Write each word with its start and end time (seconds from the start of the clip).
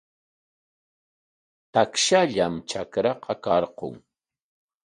Takshallam 1.73 2.53
trakraqa 2.69 3.33
karqun. 3.43 3.95